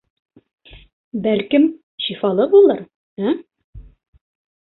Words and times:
Бәлкем, 1.27 1.67
шифалы 2.05 2.47
булыр, 2.55 2.81
ә? 3.33 3.35